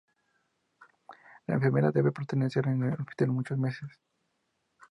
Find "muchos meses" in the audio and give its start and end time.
3.27-3.87